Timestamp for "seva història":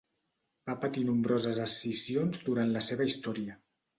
2.87-3.59